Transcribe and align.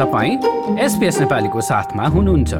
तपाईँ 0.00 0.34
एसपिएस 0.80 1.16
नेपालीको 1.20 1.60
साथमा 1.60 2.04
हुनुहुन्छ। 2.12 2.52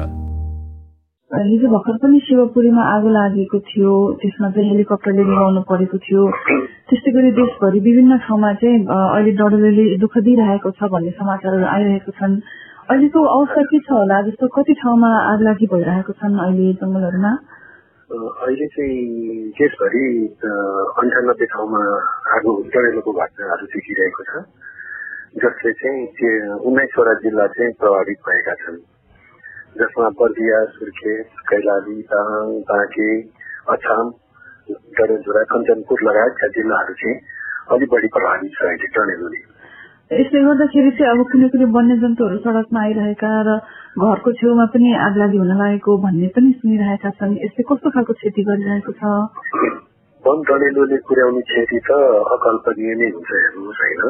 हिजो 1.31 1.67
भर्खर 1.73 1.95
पनि 2.01 2.19
शिवपुरीमा 2.25 2.83
आगो 2.95 3.09
लागेको 3.09 3.59
थियो 3.69 3.93
त्यसमा 4.21 4.49
चाहिँ 4.53 4.69
हेलिकप्टरले 4.69 5.23
निभाउनु 5.29 5.61
परेको 5.69 5.97
थियो। 6.05 6.21
त्यस्तै 6.89 7.11
गरी 7.17 7.31
देशभरि 7.39 7.79
विभिन्न 7.87 8.17
ठाउँमा 8.25 8.51
चाहिँ 8.61 8.77
अहिले 8.85 9.31
डडेलोले 9.41 9.85
दुःख 10.05 10.17
दिइरहेको 10.27 10.69
छ 10.77 10.91
भन्ने 10.93 11.11
समाचारहरू 11.17 11.65
आइरहेको 11.65 12.11
छन्। 12.19 12.33
अहिलेको 12.91 13.19
अवस्था 13.33 13.61
के 13.73 13.79
छ 13.79 13.89
होला? 13.89 14.21
जस्तो 14.29 14.45
कति 14.53 14.73
ठाउँमा 14.85 15.09
आग 15.33 15.39
लागि 15.49 15.65
भइरहेको 15.73 16.13
छन् 16.21 16.39
अहिले 16.45 16.67
जङ्गलहरूमा? 16.77 17.31
अहिले 18.45 18.67
चाहिँ 18.77 19.01
देशभरि 19.57 20.05
अन्ठानब्बे 20.45 21.45
ठाउँमा 21.57 21.81
आगो 22.37 22.51
डडेलोको 22.69 23.11
घटनाहरू 23.17 23.65
देखिरहेको 23.73 24.23
छ। 24.29 24.45
जसले 25.33 25.71
चाहिँ 25.73 26.57
उन्नाइसवटा 26.61 27.13
जिल्ला 27.19 27.45
चाहिँ 27.49 27.73
प्रभावित 27.75 28.17
भएका 28.23 28.53
छन् 28.55 28.79
जसमा 29.75 30.09
बर्दिया 30.15 30.57
सुर्खेत 30.71 31.39
कैलाली 31.47 32.01
दाङ 32.09 32.49
बाँके 32.67 33.11
अछाम 33.71 34.09
डडेलधुरा 34.91 35.43
कञ्चनपुर 35.47 36.03
लगायतका 36.03 36.47
जिल्लाहरू 36.51 36.93
चाहिँ 36.95 37.15
अलिक 37.69 37.89
बढी 37.89 38.07
प्रभावित 38.09 38.51
छ 38.51 38.65
अहिले 38.65 38.91
डडेलोले 38.91 39.39
यसले 40.13 40.43
गर्दाखेरि 40.43 40.91
चाहिँ 40.93 41.11
अब 41.11 41.23
कुनै 41.29 41.47
कुनै 41.49 41.67
वन्यजन्तुहरू 41.71 42.37
सड़कमा 42.41 42.81
आइरहेका 42.81 43.31
र 43.43 43.55
घरको 44.01 44.35
छेउमा 44.35 44.65
पनि 44.69 44.93
आग 44.99 45.17
लागि 45.17 45.37
हुन 45.37 45.55
लागेको 45.55 45.97
भन्ने 46.01 46.27
पनि 46.35 46.51
सुनिरहेका 46.57 47.15
छन् 47.15 47.39
यसले 47.39 47.63
कस्तो 47.65 47.89
खालको 47.89 48.19
क्षति 48.19 48.43
गरिरहेको 48.45 48.99
छ 48.99 49.15
वन 50.23 50.45
डडेलोले 50.45 51.01
पुर्याउने 51.07 51.47
क्षति 51.47 51.79
त 51.81 52.03
अकल्पनीय 52.29 52.95
नै 52.97 53.11
हुन्छ 53.11 53.29
हेर्नुहोस् 53.33 53.83
होइन 53.83 54.01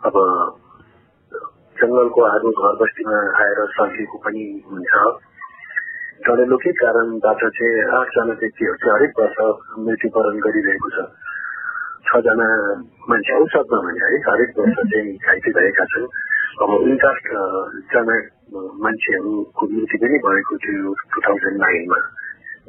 अब 0.00 0.14
जंगलको 1.76 2.20
आगो 2.24 2.50
घर 2.50 2.76
बस्तीमा 2.80 3.18
आएर 3.40 3.58
सल्किएको 3.76 4.18
पनि 4.24 4.44
हुन्छ। 4.68 4.92
डडेलोकै 6.24 6.72
कारणबाट 6.72 7.42
चाहिँ 7.56 7.82
आठजना 7.98 8.34
व्यक्तिहरू 8.40 8.76
चाहिँ 8.80 8.94
हरेक 8.96 9.12
वर्ष 9.20 9.38
मृत्युवरण 9.78 10.36
गरिरहेको 10.46 10.88
छ। 10.96 11.04
छजना 12.08 12.48
मान्छे 13.08 13.32
औसतमा 13.40 13.80
भने 13.80 14.00
है 14.04 14.20
हरेक 14.28 14.50
वर्ष 14.58 14.76
चाहिँ 14.92 15.16
घाइते 15.16 15.50
भएका 15.56 15.84
छन्। 15.84 16.08
अब 16.62 16.70
उन्चास 16.76 17.18
जना 17.92 18.16
मान्छेहरूको 18.84 19.62
मृत्यु 19.72 20.00
पनि 20.00 20.18
भएको 20.24 20.56
थियो 20.64 20.94
टु 21.12 21.20
थाउजन्ड 21.20 21.60
नाइनमा। 21.60 22.00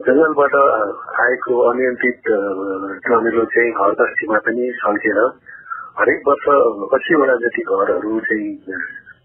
जंगलबाट 0.03 0.55
आएको 1.21 1.53
अनियन्त्रित 1.69 2.29
डमेलो 3.07 3.43
चाहिँ 3.55 3.71
घर 3.71 3.91
बस्तीमा 3.99 4.37
पनि 4.47 4.71
सल्केर 4.83 5.19
हरेक 5.99 6.19
वर्ष 6.27 6.45
अस्सीवटा 6.95 7.35
जति 7.43 7.61
घरहरू 7.67 8.19
चाहिँ 8.27 8.49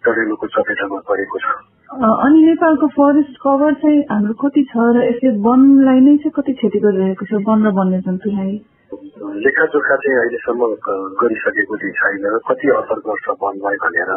डडेलोको 0.06 0.46
चपेटामा 0.54 0.98
परेको 1.10 1.38
छ? 1.38 1.46
अनि 1.96 2.38
नेपालको 2.46 2.86
फरेस्ट 2.96 3.34
कभर 3.42 3.74
चाहिँ 3.82 4.00
हाम्रो 4.10 4.34
कति 4.42 4.62
छ 4.70 4.86
र 4.96 5.04
यसले 5.06 5.30
वनलाई 5.46 6.00
नै 6.06 6.16
चाहिँ 6.22 6.34
कति 6.38 6.52
क्षति 6.58 6.78
गरिरहेको 6.86 7.24
छ 7.30 7.40
वन 7.48 7.58
र 7.66 7.72
वन्यजन्तुलाई 7.78 8.54
लेखाजोखा 9.44 9.96
चाहिँ 10.02 10.18
अहिलेसम्म 10.22 10.62
गरिसकेको 11.22 11.76
चाहिँ 11.82 11.94
छैन 12.00 12.38
कति 12.50 12.66
असर 12.80 12.98
गर्छ 13.06 13.26
वनलाई 13.42 13.76
भनेर? 13.84 14.10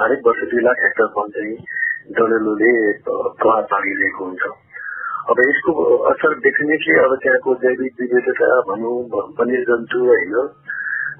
हरेक 0.00 0.20
वर्ष 0.26 0.40
दुई 0.50 0.64
लाख 0.64 0.82
हेक्टर 0.84 1.12
वन 1.16 1.30
चाहिँ 1.36 1.54
डडेलोले 2.16 2.72
प्रभाव 3.06 3.62
पारिरहेको 3.72 4.24
हुन्छ। 4.24 4.42
अब 5.30 5.40
यसको 5.46 5.72
असर 6.10 6.34
डेफिनेटली 6.44 6.98
अब 7.04 7.12
त्यहाँको 7.22 7.54
जैविक 7.62 7.94
विविधता 8.00 8.60
भनौँ 8.68 8.96
वन्यजन्तु 9.40 9.98
होइन 10.08 10.34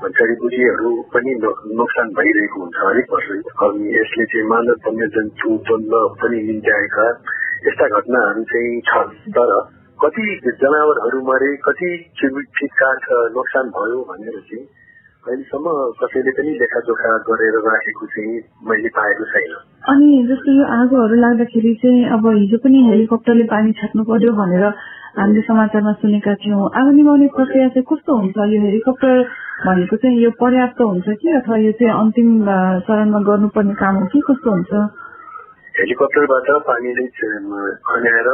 जडीबुटीहरू 0.09 0.91
पनि 1.15 1.33
नोक्सान 1.81 2.09
भइरहेको 2.09 2.61
हुन्छ 2.61 2.77
हरेक 2.85 3.13
वर्ष। 3.13 3.29
अनि 3.67 3.89
यसले 3.97 4.25
चाहिँ 4.25 4.49
मानव 4.49 4.81
वन्यजन्तु 4.87 5.49
द्वन्द 5.69 5.95
पनि 6.23 6.39
निम्त्याएका 6.43 7.07
यस्ता 7.67 7.87
घटनाहरू 7.89 8.43
चाहिँ 8.43 8.81
छन्। 8.81 9.11
तर 9.37 9.51
कति 10.01 10.25
जनावरहरू 10.63 11.21
मरे 11.21 11.57
कति 11.57 11.89
चिट 12.19 12.71
काठ 12.83 13.05
नोक्सान 13.37 13.69
भयो 13.69 13.99
भनेर 14.11 14.39
चाहिँ 14.41 14.65
अहिलेसम्म 15.29 15.69
कसैले 16.01 16.31
पनि 16.31 16.51
लेखाजोखा 16.61 17.11
गरेर 17.29 17.57
राखेको 17.69 18.07
चाहिँ 18.07 18.41
मैले 18.69 18.89
पाएको 18.89 19.25
छैन। 19.25 19.53
अनि 19.93 20.09
जस्तो 20.29 20.51
यो 20.59 20.65
आगोहरू 20.65 21.15
लाग्दाखेरि 21.15 21.75
चाहिँ 21.83 22.05
अब 22.17 22.25
हिजो 22.27 22.59
पनि 22.65 22.79
हेलिकप्टरले 22.89 23.45
पानी 23.45 23.73
छाट्नु 23.73 24.05
पर्यो 24.05 24.33
भनेर 24.33 24.65
हामीले 25.21 25.41
समाचारमा 25.41 25.93
सुनेका 25.93 26.35
थियौँ। 26.35 26.71
आगो 26.81 26.91
निभाउने 26.91 27.27
प्रक्रिया 27.37 27.69
चाहिँ 27.69 27.85
कस्तो 27.93 28.17
हुन्छ? 28.17 28.37
यो 28.37 28.61
हेलिकप्टर 28.65 29.17
भनेको 29.61 29.97
चाहिँ 30.03 30.19
यो 30.25 30.31
पर्याप्त 30.41 30.81
हुन्छ 30.81 31.09
कि? 31.21 31.29
अथवा 31.37 31.57
यो 31.61 31.73
चाहिँ 31.77 31.93
अन्तिम 31.93 32.29
चरणमा 32.89 33.21
गर्नुपर्ने 33.29 33.75
काम 33.77 33.95
हो 34.01 34.07
कि? 34.09 34.21
कस्तो 34.29 34.51
हुन्छ? 34.51 34.73
हेलिकप्टरबाट 35.77 36.49
पानीले 36.69 37.05
खन्याएर 37.89 38.29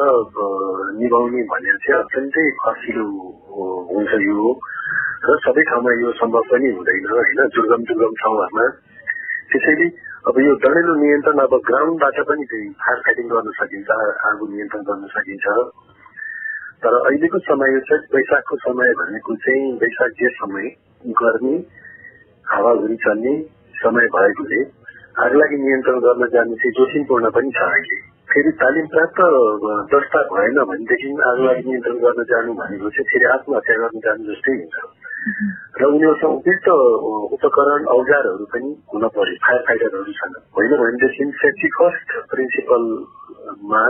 निभाउने 1.01 1.43
भन्ने 1.51 1.75
चाहिँ 1.83 1.99
अत्यन्तै 1.99 2.47
खसिलो 2.63 3.07
हुन्छ 3.91 4.13
यो 4.23 4.47
र 5.27 5.37
सबै 5.43 5.63
ठाउँमा 5.67 5.93
यो 6.03 6.13
सम्भव 6.23 6.47
पनि 6.47 6.71
हुँदैन 6.79 7.11
होइन? 7.11 7.41
दुर्गम 7.59 7.83
दुर्गम 7.91 8.13
ठाउँहरूमा। 8.23 8.67
त्यसैले 9.51 9.87
अब 10.31 10.41
यो 10.47 10.55
डढेलो 10.63 10.95
नियन्त्रण 11.03 11.39
अब 11.43 11.53
ग्राउन्डबाट 11.67 12.17
पनि 12.31 12.45
चाहिँ 12.51 12.73
फायर 12.81 12.99
फाइटिङ 13.07 13.27
गर्न 13.35 13.51
सकिन्छ 13.59 13.91
आगो 14.31 14.45
नियन्त्रण 14.55 14.83
गर्न 14.89 15.07
सकिन्छ। 15.19 15.47
तर 16.83 16.95
अहिलेको 17.03 17.39
समय 17.51 17.79
चाहिँ 17.91 18.11
वैशाखको 18.15 18.57
समय 18.65 18.99
भनेको 19.03 19.37
चाहिँ 19.45 19.73
वैशाख 19.83 20.21
जे 20.23 20.29
समय 20.41 20.75
गर्मी 21.13 21.55
हावाहुरी 22.47 22.97
चल्ने 22.97 23.33
समय 23.77 24.07
भएकोले 24.17 24.61
आगलागी 25.25 25.57
नियन्त्रण 25.57 25.99
गर्न 26.01 26.27
जानु 26.35 26.55
चाहिँ 26.55 26.73
जोखिमपूर्ण 26.73 27.31
पनि 27.31 27.51
छ 27.51 27.61
अहिले। 27.67 27.97
फेरि 28.31 28.51
तालिम 28.61 28.87
प्राप्त 28.87 29.21
दस्ता 29.93 30.21
भएन 30.31 30.59
भनेदेखि 30.71 31.09
आगलागी 31.31 31.63
नियन्त्रण 31.69 31.99
गर्न 32.05 32.23
जानु 32.31 32.55
भनेको 32.55 32.91
चाहिँ 32.91 33.09
फेरि 33.13 33.27
आत्महत्या 33.35 33.77
गर्न 33.83 33.99
जानु 34.07 34.23
जस्तै 34.31 34.55
हुन्छ। 34.61 34.77
र 35.81 35.85
उनीहरूसँग 35.85 36.35
उपयुक्त 36.39 36.69
उपकरण 37.37 37.85
औजारहरू 37.95 38.45
पनि 38.53 38.71
हुन 38.93 39.05
पर्यो। 39.15 39.37
फायर 39.47 39.63
फाइटरहरू 39.69 40.13
छन्। 40.19 40.35
होइन 40.57 40.73
भनेदेखि 40.83 41.25
सेफ्टी 41.43 41.69
फर्स्ट 41.79 42.09
प्रिन्सिपलमा 42.31 43.85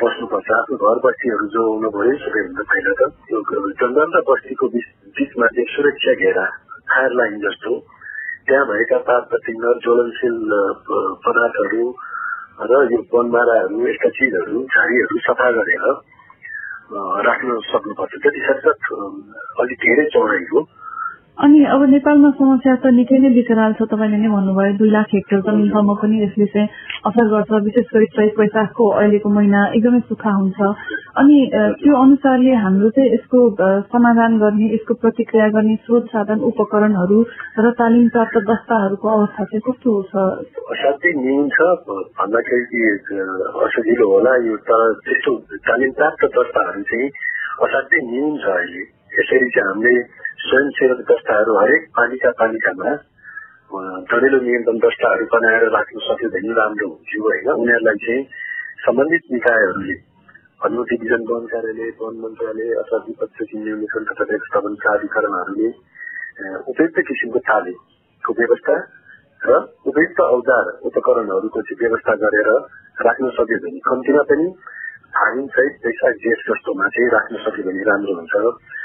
बस्नुपर्छ। 0.00 0.48
आफ्नो 0.58 0.76
घर 0.76 0.98
बस्तीहरू 1.04 1.46
जोगाउनु 1.54 1.90
पर्यो 1.96 2.14
सबैभन्दा 2.22 2.62
पहिला 2.70 2.92
त 3.00 3.02
यो 3.32 3.38
जङ्गल 3.82 4.08
र 4.16 4.22
बस्तीको 4.30 4.66
बिचमा 5.16 5.46
चाहिँ 5.48 5.68
सुरक्षा 5.70 6.12
घेरा 6.14 6.46
फायर 6.88 7.12
लाइन 7.12 7.38
जस्तो 7.40 7.72
त्यहाँ 8.46 8.66
भएका 8.66 8.98
पात 9.04 9.22
पतिङ्ग 9.30 9.64
ज्वलनशील 9.82 10.36
पदार्थहरू 11.22 11.84
र 12.64 12.82
यो 12.88 12.98
वनमाराहरू 13.10 13.86
यस्ता 13.86 14.08
चिजहरू 14.14 14.60
झाडीहरू 14.66 15.18
सफा 15.24 15.48
गरेर 15.52 15.86
राख्न 17.22 17.58
सक्नुपर्छ 17.64 18.20
त्यति 18.22 18.40
सक्छ 18.46 18.86
अलिक 19.58 19.78
धेरै 19.80 20.04
चौडाइको 20.10 20.60
अनि 21.36 21.64
अब 21.68 21.82
नेपालमा 21.92 22.28
समस्या 22.36 22.74
त 22.80 22.90
निकै 22.96 23.16
नै 23.20 23.30
विकराल 23.36 23.72
छ 23.76 23.84
तपाईँले 23.92 24.18
नै 24.20 24.28
भन्नुभयो 24.34 24.76
दुई 24.80 24.90
लाख 24.92 25.10
हेक्टर 25.14 25.40
जमिनसम्म 25.44 25.94
पनि 26.00 26.16
यसले 26.22 26.46
चाहिँ 26.52 26.68
असर 27.08 27.26
गर्छ 27.32 27.50
विशेष 27.66 27.86
गरी 27.92 28.06
चैत 28.16 28.40
वैशाखको 28.40 28.84
अहिलेको 29.00 29.28
महिना 29.36 29.60
एकदमै 29.76 30.00
सुक्खा 30.08 30.32
हुन्छ। 30.32 30.58
अनि 31.20 31.36
त्यो 31.82 31.92
अनुसारले 32.04 32.54
हाम्रो 32.64 32.88
चाहिँ 32.96 33.12
यसको 33.12 33.40
समाधान 33.92 34.38
गर्ने 34.40 34.66
यसको 34.72 34.94
प्रतिक्रिया 35.04 35.48
गर्ने 35.60 35.76
स्रोत 35.84 36.08
साधन 36.16 36.40
उपकरणहरू 36.50 37.20
र 37.60 37.70
तालिम 37.84 38.08
प्राप्त 38.16 38.36
दस्ताहरूको 38.48 39.06
अवस्था 39.16 39.44
चाहिँ 39.52 39.64
कस्तो 39.68 39.92
छ? 40.08 40.26
असाध्यै 40.72 41.12
न्यून 41.20 41.48
छ 41.52 41.58
भन्दाखेरि 42.16 42.80
असजिलो 43.68 44.06
होला 44.14 44.36
यो 44.48 44.56
तर 44.64 44.92
त्यस्तो 45.04 45.32
तालिम 45.68 45.90
प्राप्त 46.00 46.30
दस्ताहरू 46.38 46.82
चाहिँ 46.92 47.08
असाध्यै 47.64 48.06
न्यून 48.12 48.36
छ 48.40 48.56
अहिले। 48.58 48.84
यसरी 49.16 49.48
चाहिँ 49.52 49.68
हामीले 49.68 50.24
स्वयंसेवक 50.46 51.00
दस्ताहरू 51.10 51.52
हरेक 51.58 51.86
पालिका 51.96 52.30
पालिकामा 52.40 52.90
डढेलो 54.10 54.38
नियन्त्रण 54.42 54.76
दस्ताहरू 54.82 55.24
बनाएर 55.32 55.64
राख्नु 55.74 56.00
सक्यो 56.02 56.28
भने 56.34 56.52
राम्रो 56.58 56.86
हुन्थ्यो 56.90 57.22
होइन। 57.26 57.48
उनीहरूलाई 57.54 57.98
चाहिँ 58.04 58.22
सम्बन्धित 58.84 59.24
निकायहरूले 59.32 59.96
अनुमति 60.60 60.96
विजन 61.02 61.22
वन 61.30 61.46
कार्यालय 61.52 61.90
वन 61.98 62.14
मन्त्रालय 62.22 62.70
अथवा 62.82 62.98
विपक्ष 63.06 63.50
न्यूनीकरण 63.56 64.04
तथा 64.10 64.24
व्यवस्थापन 64.30 64.74
प्राधिकरणहरूले 64.82 65.68
उपयुक्त 66.66 66.98
किसिमको 67.08 67.40
तालिमको 67.48 68.30
व्यवस्था 68.40 68.76
र 69.42 69.58
उपयुक्त 69.90 70.20
औजार 70.28 70.72
उपकरणहरूको 70.88 71.60
चाहिँ 71.66 71.78
व्यवस्था 71.82 72.14
गरेर 72.22 72.48
राख्न 73.02 73.28
सक्यो 73.36 73.58
भने 73.64 73.80
कम्तीमा 73.88 74.22
पनि 74.30 74.46
फागुन 75.16 75.46
सहित 75.54 75.74
वैशाख 75.84 76.14
जेठ 76.24 76.48
जस्तोमा 76.48 76.88
चाहिँ 76.94 77.10
राख्न 77.10 77.44
सक्यो 77.44 77.68
भने 77.68 77.82
राम्रो 77.90 78.16
हुन्छ। 78.18 78.75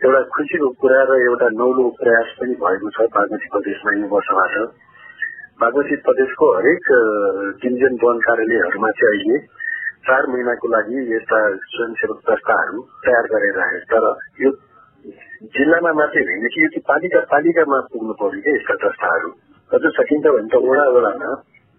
एउटा 0.00 0.20
खुसीको 0.32 0.68
कुरा 0.80 1.00
र 1.02 1.16
एउटा 1.22 1.48
नौलो 1.54 1.82
प्रयास 1.96 2.28
पनि 2.36 2.54
भएको 2.56 2.90
छ 2.90 3.04
बागमती 3.12 3.48
प्रदेशमा 3.48 3.92
यो 3.92 4.06
वर्षबाट। 4.08 4.54
बागमती 5.60 5.96
प्रदेशको 6.06 6.46
हरेक 6.56 6.86
डिभिजन 7.60 7.98
वन 8.04 8.22
कार्यालयहरूमा 8.26 8.90
चाहिँ 8.90 9.10
अहिले 9.10 9.38
चार 10.06 10.26
महिनाको 10.26 10.68
लागि 10.68 11.04
यस्ता 11.10 11.40
स्वयंसेवक 11.66 12.22
दस्ताहरू 12.30 12.80
तयार 13.04 13.28
गरेर 13.28 13.54
राखे 13.58 13.80
तर 13.92 14.06
यो 14.40 14.50
जिल्लामा 15.52 15.92
मात्रै 15.92 16.24
होइन 16.24 16.48
कि 16.48 16.64
यो 16.64 16.82
पालिका 16.88 17.20
पालिकामा 17.30 17.80
पुग्नु 17.92 18.16
पर्यो 18.16 18.40
क्या 18.40 18.56
यस्ता 18.56 18.78
दस्ताहरू 18.86 19.30
अझ 19.70 19.82
सकिन्छ 19.92 20.26
भने 20.26 20.48
त 20.48 20.62
वडा 20.64 20.86
वडामा 20.90 21.34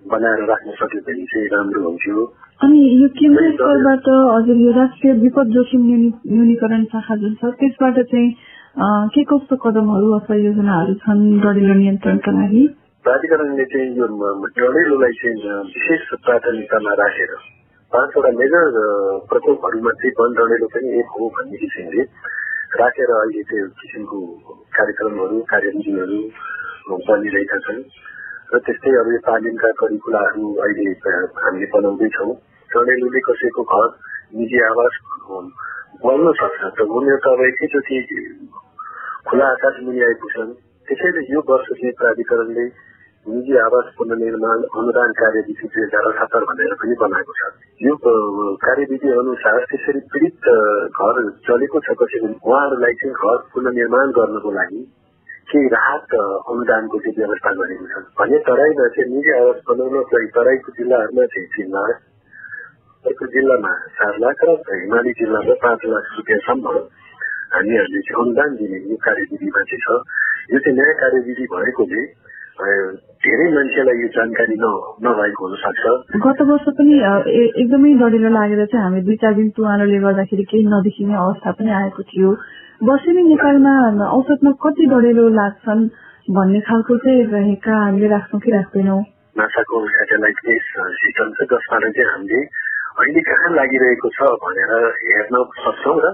बनाएर 0.09 0.43
राख्न 0.49 0.71
सक्यो 0.81 1.01
भने 1.07 1.25
चाहिँ 1.31 1.47
राम्रो 1.53 1.81
हुन्थ्यो। 1.87 2.25
अनि 2.65 2.79
यो 3.01 3.07
केन्द्रीय 3.19 3.51
स्तरबाट 3.51 4.07
हजुर 4.35 4.57
यो 4.65 4.71
राष्ट्रिय 4.79 5.13
विपद 5.21 5.47
जोखिम 5.53 5.81
न्यूनी- 5.85 6.33
न्यूनीकरण 6.33 6.83
शाखा 6.93 7.15
जुन 7.21 7.33
छ 7.41 7.53
त्यसबाट 7.61 7.99
चाहिँ 8.11 8.29
के 9.13 9.23
कस्तो 9.29 9.55
कदमहरू 9.63 10.11
अथवा 10.17 10.35
योजनाहरू 10.35 10.93
छन् 11.05 11.23
डढिलो 11.43 11.73
नियन्त्रणका 11.73 12.31
लागि 12.31 12.67
प्राधिकरणले 13.05 13.65
चाहिँ 13.71 13.89
यो 13.97 14.07
डढेलोलाई 14.57 15.13
चाहिँ 15.21 15.55
विशेष 15.69 16.07
प्राथमिकतामा 16.25 16.93
राखेर 17.01 17.33
पाँचवटा 17.91 18.31
मेजर 18.39 18.79
प्रकोपहरूमा 19.29 19.91
चाहिँ 20.01 20.13
वन 20.19 20.33
डढेलो 20.39 20.67
पनि 20.75 20.99
एक 20.99 21.09
हो 21.17 21.27
भन्ने 21.37 21.57
किसिमले 21.63 22.03
राखेर 22.81 23.11
अहिले 23.15 23.43
त्यो 23.49 23.65
किसिमको 23.81 24.17
कार्यक्रमहरू 24.77 25.39
कार्यविधिहरू 25.51 26.19
बनिरहेका 27.09 27.57
छन्। 27.65 27.81
र 28.51 28.59
त्यस्तै 28.67 28.91
अब 29.01 29.07
यो 29.15 29.19
तालिमका 29.27 29.69
करिकुलाहरू 29.79 30.45
अहिले 30.63 30.93
हामीले 31.43 31.67
बनाउँदैछौँ। 31.73 32.33
डढेलोले 32.69 33.19
कसैको 33.27 33.63
घर 33.63 33.87
निजी 34.37 34.59
आवास 34.69 34.93
अ, 35.31 35.39
बल्न 36.03 36.25
सक्छ। 36.39 36.61
त 36.75 36.79
उनीहरू 36.97 37.19
त 37.23 37.27
अब 37.31 37.41
एकैचोटि 37.47 37.97
खुला 39.27 39.47
आकाश 39.55 39.75
मुनि 39.85 40.01
आइपुग्छन् 40.03 40.51
त्यसैले 40.87 41.21
यो 41.33 41.39
वर्ष 41.49 41.67
चाहिँ 41.71 41.91
प्राधिकरणले 41.99 42.65
निजी 43.25 43.53
आवास 43.63 43.87
पुनर्निर्माण 43.97 44.59
अनुदान 44.79 45.11
कार्यविधि 45.21 45.53
दुई 45.61 45.83
हजार 45.83 46.03
अठहत्तर 46.11 46.43
भनेर 46.49 46.73
पनि 46.81 46.95
बनाएको 47.01 47.33
छ। 47.39 47.41
यो 47.85 47.93
कार्यविधि 48.65 49.09
अनुसार 49.21 49.59
त्यसरी 49.69 49.99
पीडित 50.11 50.49
घर 50.89 51.15
चलेको 51.47 51.79
छ 51.85 51.95
कसैको 52.01 52.27
उहाँहरूलाई 52.33 52.93
चाहिँ 53.01 53.13
घर 53.13 53.37
पुनर्निर्माण 53.53 54.07
गर्नको 54.17 54.51
लागि 54.57 54.81
केही 55.49 55.67
राहत 55.73 56.11
अनुदानको 56.51 56.95
चाहिँ 57.01 57.15
व्यवस्था 57.17 57.51
गरेको 57.59 57.85
छ। 57.91 57.95
भने 58.19 58.37
तराईमा 58.47 58.85
चाहिँ 58.95 59.09
निजी 59.11 59.31
आवास 59.39 59.59
बनाउनको 59.67 60.01
लागि 60.13 60.29
तराईको 60.37 60.69
जिल्लाहरूमा 60.77 61.25
चाहिँ 61.33 61.47
तिन 61.55 61.67
लाख 61.75 61.99
अर्को 63.05 63.25
जिल्लामा 63.35 63.71
चार 63.97 64.13
लाख 64.23 64.39
र 64.47 64.49
हिमाली 64.71 65.11
जिल्लामा 65.19 65.53
पाँच 65.65 65.81
लाख 65.93 66.05
रुपियाँसम्म 66.17 66.65
हामीहरूले 67.51 68.01
चाहिँ 68.07 68.19
अनुदान 68.23 68.49
दिने 68.61 68.77
यो 68.89 68.97
कार्यविधिमा 69.05 69.61
चाहिँ 69.69 69.81
छ। 69.85 69.89
यो 70.51 70.57
चाहिँ 70.61 70.75
नयाँ 70.77 70.95
कार्यविधि 71.01 71.45
भएकोले 71.51 72.03
धेरै 73.25 73.47
मान्छेलाई 73.55 73.97
यो 74.01 74.07
जानकारी 74.15 74.55
नभएको 74.61 75.41
हुनसक्छ। 75.41 75.83
गत 76.25 76.39
वर्ष 76.49 76.65
पनि 76.77 76.95
एकदमै 77.57 77.91
डढिलो 78.01 78.29
लागेर 78.37 78.61
चाहिँ 78.71 78.83
हामी 78.85 79.01
दुई 79.07 79.15
चार 79.23 79.33
दिन 79.35 79.49
तुवारोले 79.57 79.99
गर्दाखेरि 80.05 80.43
केही 80.51 80.63
नदेखिने 80.69 81.15
अवस्था 81.25 81.51
पनि 81.57 81.71
आएको 81.81 82.01
थियो। 82.11 82.29
वर्षेनी 82.81 83.21
नेपालमा 83.23 83.73
औसतमा 84.09 84.51
कति 84.57 84.85
डढेलो 84.91 85.25
लाग्छन् 85.37 85.81
भन्ने 86.33 86.59
खालको 86.67 86.95
चाहिँ 86.97 87.25
रहेका 87.33 87.73
हामीले 87.77 88.07
राख्छौँ 88.09 88.39
कि 88.41 88.51
राख्दैनौँ? 88.51 89.01
नासाको 89.37 89.75
सेटेलाइट 89.95 90.37
सिस्टम 90.97 91.29
छ 91.37 91.45
जसबाट 91.51 91.83
चाहिँ 91.85 92.07
हामीले 92.11 92.41
अहिले 92.41 93.21
कहाँ 93.29 93.49
लागिरहेको 93.53 94.09
छ 94.17 94.29
भनेर 94.43 94.73
हेर्न 94.97 95.35
सक्छौँ 95.61 95.97
र 96.01 96.09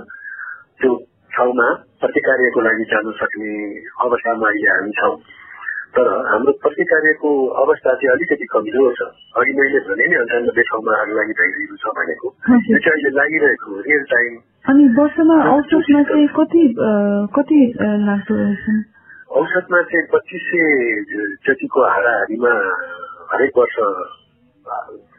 त्यो 0.79 0.91
ठाउँमा 1.31 1.67
प्रतिकार्यको 2.03 2.59
लागि 2.67 2.85
जान 2.91 3.11
सक्ने 3.15 3.51
अवस्थामा 4.03 4.47
अहिले 4.51 4.69
हामी 4.75 4.91
छौँ। 4.99 5.15
तर 5.95 6.07
हाम्रो 6.27 6.51
प्रतिकार्यको 6.63 7.29
अवस्था 7.61 7.93
चाहिँ 7.93 8.11
अलिकति 8.13 8.45
कमजोर 8.53 8.93
छ। 8.97 9.07
अघि 9.39 9.53
मैले 9.59 9.79
भने 9.87 10.07
नि 10.07 10.15
अन्ठानब्बे 10.15 10.63
ठाउँमा 10.69 10.91
आग 11.01 11.09
लागि 11.17 11.33
भइरहेको 11.39 11.75
छ 11.83 11.93
भनेको। 11.97 12.27
हजुर। 12.49 12.73
यो 12.73 12.79
चाहिँ 12.85 12.93
अहिले 12.97 13.11
लागिरहेको 13.17 13.69
रियल 13.87 14.03
टाइम 14.11 14.33
अनि 14.67 14.83
वर्षमा 14.97 15.37
औसतमा 15.53 16.01
चाहिँ 16.03 16.27
कति 16.37 16.63
कति 17.37 17.59
लाग्दो 18.03 18.35
रहेछन् 18.35 18.81
औसतमा 19.39 19.81
चाहिँ 19.89 20.05
पच्चिस 20.13 20.43
सय 20.49 20.65
जतिको 21.47 21.79
हाराहारीमा 21.87 22.53
हरेक 23.31 23.57
वर्ष 23.57 23.75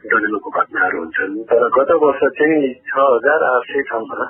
डडेलोको 0.09 0.51
घटनाहरू 0.51 0.99
हुन्छन्। 0.99 1.35
तर 1.51 1.63
गत 1.77 1.91
वर्ष 2.03 2.21
चाहिँ 2.39 2.73
छ 2.89 2.93
हजार 3.09 3.45
आठ 3.49 3.69
सय 3.73 3.83
ठाउँमा 3.91 4.25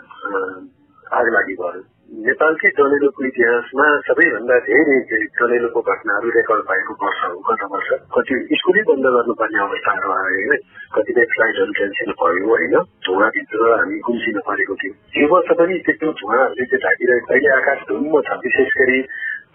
आग 1.19 1.27
लागि 1.35 1.55
भयो। 1.61 1.83
नेपालकै 2.09 2.69
डडेलोको 2.73 3.25
इतिहासमा 3.25 3.87
सबैभन्दा 4.01 4.57
धेरै 4.59 4.99
डडेलोको 5.37 5.81
घटनाहरू 5.85 6.29
रेकर्ड 6.29 6.63
भएको 6.65 6.95
वर्ष 7.03 7.21
हो 7.25 7.41
गत 7.49 7.63
वर्ष। 7.73 7.89
कति 8.17 8.35
स्कुलै 8.57 8.83
बन्द 8.83 9.07
गर्नुपर्ने 9.17 9.59
अवस्थाहरू 9.61 10.09
आयो 10.13 10.31
होइन? 10.31 10.63
कतिपय 10.95 11.27
फ्लाइटहरू 11.35 11.73
क्यान्सल 11.73 12.13
भयो 12.13 12.49
होइन? 12.49 12.77
धुवाभित्र 13.05 13.69
हामी 13.75 13.99
गुम्सिन 13.99 14.41
परेको 14.41 14.75
थियो। 14.75 14.93
यो 15.21 15.29
वर्ष 15.29 15.53
पनि 15.53 15.79
त्यस्तो 15.85 16.13
धुवाहरूले 16.13 16.65
चाहिँ 16.65 16.83
ढाकिरहेको 16.87 17.33
अहिले 17.35 17.53
आकाश 17.55 17.85
धुम्म 17.89 18.25
छ 18.25 18.41
विशेष 18.41 18.73
गरी 18.81 18.99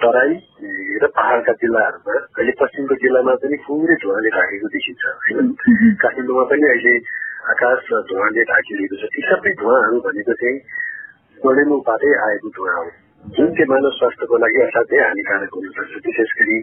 तराई 0.06 0.32
र 1.02 1.12
पहाड़का 1.18 1.54
जिल्लाहरूमा। 1.58 2.16
अहिले 2.38 2.54
पश्चिमको 2.62 3.02
जिल्लामा 3.02 3.34
पनि 3.42 3.62
पुरै 3.66 3.96
धुवाले 3.96 4.30
ढाकेको 4.30 4.74
देखिन्छ 4.78 5.04
होइन? 5.26 5.54
काठमाडौँमा 6.06 6.46
पनि 6.54 6.70
अहिले 6.70 6.96
आकाश 7.50 7.94
धुवाले 8.08 8.50
ढाकिरहेको 8.54 8.96
छ। 9.02 9.14
ती 9.14 9.22
सबै 9.28 9.58
धुवाहरू 9.58 10.06
भनेको 10.06 10.42
चाहिँ 10.42 10.60
डडेलोबाटै 11.38 12.14
आएको 12.14 12.50
धुवा 12.50 12.74
हो। 12.76 12.90
जुन 13.38 13.48
चाहिँ 13.48 13.66
मानव 13.70 13.90
स्वास्थ्यको 13.90 14.38
लागि 14.38 14.62
असाध्यै 14.62 15.00
हानिकारक 15.00 15.50
हुन 15.56 15.66
सक्छ 15.70 15.94
विशेष 16.06 16.30
गरी 16.42 16.58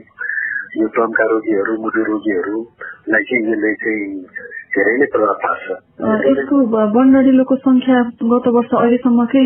यो 0.82 0.86
दमका 0.86 1.24
रोगीहरू 1.24 1.76
मुटु 1.76 2.02
रोगीहरूलाई 2.02 3.22
चाहिँ 3.22 3.52
यसले 3.52 3.74
चाहिँ 3.74 4.22
धेरै 4.74 4.96
नै 4.96 5.06
प्रभाव 5.06 5.34
पार्छ। 5.34 5.70
यसको 6.26 6.66
ब- 6.66 6.92
वन 6.96 7.12
डढिलोको 7.14 7.56
संख्या 7.56 8.02
गत 8.02 8.48
वर्ष 8.48 8.68
अहिलेसम्मकै 8.74 9.44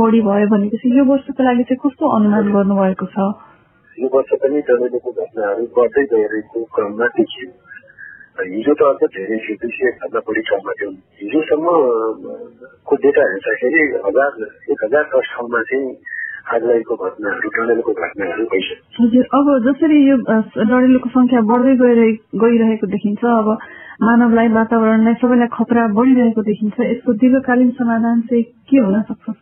बढी 0.00 0.20
भयो 0.20 0.46
भनेपछि 0.46 0.98
यो 0.98 1.04
वर्षको 1.04 1.42
लागि 1.42 1.62
चाहिँ 1.62 1.80
कस्तो 1.84 2.04
अनुमान 2.16 2.52
गर्नुभएको 2.52 3.06
छ? 3.06 3.18
यो 3.98 4.08
वर्ष 4.12 4.28
पनि 4.42 4.60
डडेलोको 4.60 5.10
घटनाहरू 5.10 5.62
बढ्दै 5.76 6.04
गइरहेको 6.04 6.64
क्रममा 6.64 7.06
देखियो। 7.06 7.65
हिजो 8.38 8.72
त 8.78 8.82
अझ 8.86 9.08
धेरै 9.16 9.36
दुई 9.62 9.70
सय 9.76 9.90
भन्दा 10.02 10.20
बढी 10.28 10.40
ठाउँमा 10.48 10.72
थियो 10.80 10.90
हिजोसम्म 11.20 11.66
को 12.90 12.96
डेटा 13.04 13.22
हेर्दाखेरि 13.30 13.82
हजार 14.06 14.44
एक 14.72 14.84
हजार 14.84 15.04
दस 15.14 15.30
ठाउँमा 15.34 15.62
चाहिँ 15.70 15.94
आग 16.56 16.64
लागेको 16.70 16.96
घटनाहरू 17.06 17.48
डडेलोको 17.56 17.92
घटनाहरू 18.06 18.44
भइसक्यो 18.52 19.06
हजुर 19.06 19.24
अब 19.38 19.46
जसरी 19.66 19.98
यो 20.08 20.16
अ, 20.16 20.36
डढिलोको 20.72 21.08
संख्या 21.16 21.40
बढ्दै 21.52 21.74
गइरहे- 21.82 22.40
गइरहेको 22.44 22.86
देखिन्छ 22.94 23.24
अब 23.32 23.48
मानवलाई 24.06 24.48
वातावरणलाई 24.58 25.14
सबैलाई 25.22 25.48
खतरा 25.56 25.86
बढिरहेको 25.98 26.42
देखिन्छ। 26.50 26.80
यसको 26.80 27.12
दीर्घकालीन 27.22 27.70
समाधान 27.80 28.20
चाहिँ 28.30 28.42
के 28.70 28.78
हुन 28.78 29.02
सक्छ? 29.10 29.34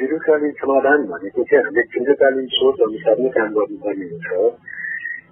दीर्घकालीन 0.00 0.50
समाधान 0.60 1.06
भनेको 1.12 1.42
चाहिँ 1.42 1.64
हामीले 1.64 1.82
दीर्घकालीन 1.94 2.46
सोच 2.56 2.80
अनुसार 2.86 3.16
नै 3.18 3.30
काम 3.36 3.48
गर्नुपर्ने 3.56 4.06
हुन्छ। 4.12 4.28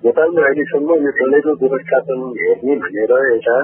नेपालमा 0.05 0.43
अहिलेसम्म 0.49 0.95
यो 1.05 1.11
डडेलो 1.17 1.53
व्यवस्थापन 1.63 2.21
हेर्ने 2.37 2.75
भनेर 2.85 3.11
एउटा 3.17 3.57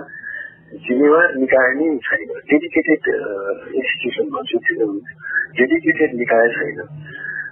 जिम्मेवार 0.86 1.28
निकाय 1.42 1.70
नै 1.78 1.86
छैन 2.06 2.20
डेडिकेटेड 2.50 3.08
इन्स्टिट्युसन 3.80 4.28
भन्छु 4.34 4.58
डेडिकेटेड 5.60 6.18
निकाय 6.20 6.48
छैन। 6.56 6.82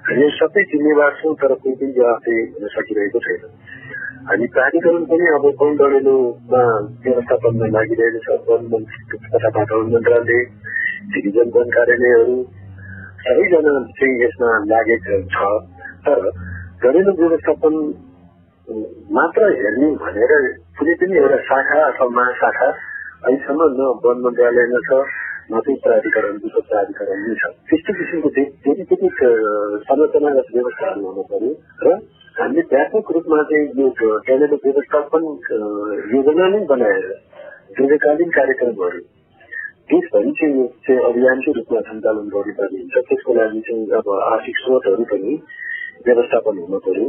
हामी 0.09 0.29
सबै 0.37 0.65
जिम्मेवार 0.75 1.17
छौँ 1.21 1.35
तर 1.43 1.55
कोही 1.65 1.75
पनि 1.81 1.93
जवाफदेही 1.99 2.45
हुन 2.53 2.69
सकिरहेको 2.77 3.25
छैन। 3.27 3.43
हामी 4.29 4.47
प्राधिकरण 4.53 5.05
पनि 5.11 5.33
अब 5.33 5.47
वन 5.65 5.77
डडेलोमा 5.81 6.63
व्यवस्थापनमा 7.09 7.73
लागिरहेको 7.77 8.21
छ। 8.27 8.41
वन 8.49 8.85
तथा 9.15 9.49
वातावरण 9.49 9.93
मन्त्रालय 9.97 10.45
सिटिजन 11.13 11.57
वन 11.57 11.77
कार्यालयहरू 11.77 12.39
सबैजना 13.25 13.79
चाहिँ 13.99 14.17
यसमा 14.25 14.57
लागेको 14.73 15.23
छ। 15.35 15.55
तर 16.05 16.19
डडेलो 16.83 17.13
व्यवस्थापन 17.21 17.75
मात्र 18.65 19.49
हेर्ने 19.61 19.89
भनेर 20.01 20.33
कुनै 20.79 20.93
पनि 21.01 21.17
एउटा 21.21 21.39
शाखा 21.49 21.79
अथवा 21.87 22.07
महाशाखा 22.17 22.69
अहिलेसम्म 22.69 23.65
न 23.79 23.89
वन 24.05 24.23
मन्त्रालयमा 24.25 24.81
छ 24.89 25.01
न 25.53 25.61
चाहिँ 25.61 25.77
प्राधिकरण 25.85 26.39
विश्व 26.45 26.61
प्राधिकरण 26.71 27.19
नै 27.25 27.35
छ। 27.41 27.51
त्यस्तो 27.69 27.93
किसिमको 27.99 28.29
डेडिकेटेड 28.37 29.19
संरचनागत 29.85 30.49
व्यवस्थाहरू 30.55 31.05
हुनु 31.09 31.25
पर्यो 31.33 31.53
र 31.85 31.93
हामीले 32.37 32.63
व्यापक 32.73 33.11
रूपमा 33.17 33.43
चाहिँ 33.51 33.67
यो 33.81 33.89
डडेलो 34.01 34.57
व्यवस्थापन 34.65 35.29
योजना 36.15 36.47
नै 36.55 36.61
बनाएर 36.73 37.07
दीर्घकालीन 37.77 38.31
कार्यक्रमहरू 38.39 39.01
देशभरि 39.93 40.33
चाहिँ 40.41 40.57
यो 40.57 40.67
चाहिँ 40.89 41.01
अभियानकै 41.11 41.53
रूपमा 41.59 41.81
सञ्चालन 41.91 42.33
गर्नुपर्ने 42.35 42.79
हुन्छ। 42.81 43.05
त्यसको 43.13 43.37
लागि 43.41 43.61
चाहिँ 43.69 43.85
अब 44.01 44.09
आर्थिक 44.33 44.57
स्रोतहरू 44.65 45.05
पनि 45.13 45.37
व्यवस्थापन 46.09 46.65
हुन 46.65 46.79
पर्यो। 46.89 47.09